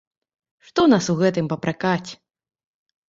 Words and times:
Што 0.69 0.85
нас 0.95 1.09
у 1.15 1.17
гэтым 1.21 1.51
папракаць? 1.53 2.09